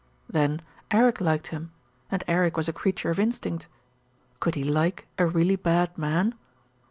[0.27, 1.71] Then Eric liked him,
[2.09, 3.67] and Eric was a creature of in stinct.
[4.39, 6.33] Could he like a really bad man?